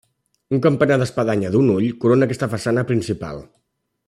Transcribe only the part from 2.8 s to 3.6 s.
principal.